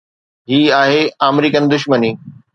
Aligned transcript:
هي 0.51 0.59
آهي 0.79 1.01
آمريڪن 1.29 1.63
دشمني. 1.75 2.11